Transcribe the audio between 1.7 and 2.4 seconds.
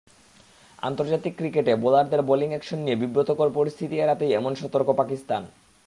বোলারদের